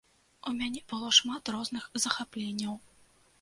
У 0.51 0.53
мяне 0.61 0.79
было 0.93 1.09
шмат 1.17 1.51
розных 1.57 1.83
захапленняў. 2.07 2.73